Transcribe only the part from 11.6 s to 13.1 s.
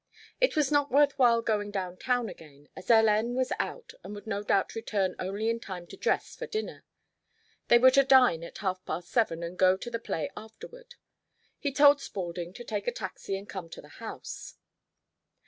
told Spaulding to take a